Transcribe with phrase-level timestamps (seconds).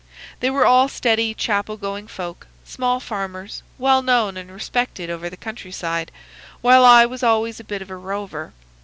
[0.39, 5.37] They were all steady, chapel going folk, small farmers, well known and respected over the
[5.37, 6.11] country side,
[6.61, 8.51] while I was always a bit of a rover.